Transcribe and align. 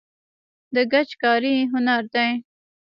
د 0.75 0.77
ګچ 0.91 1.09
کاري 1.23 1.55
هنر 1.71 2.03
دی 2.13 2.31